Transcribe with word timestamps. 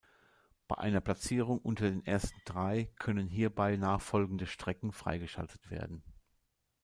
Bei 0.67 0.79
einer 0.79 0.99
Platzierung 0.99 1.59
unter 1.59 1.87
den 1.87 2.03
ersten 2.07 2.41
Drei 2.45 2.89
können 2.97 3.27
hierbei 3.27 3.75
nachfolgende 3.77 4.47
Strecken 4.47 4.91
freigeschaltet 4.91 5.69
werden. 5.69 6.01